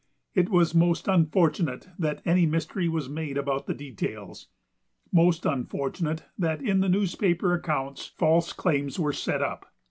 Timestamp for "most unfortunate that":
0.73-2.23, 5.11-6.59